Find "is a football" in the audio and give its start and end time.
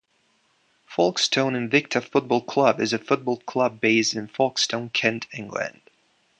2.81-3.37